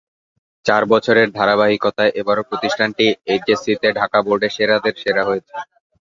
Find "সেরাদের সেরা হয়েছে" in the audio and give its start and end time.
4.55-5.53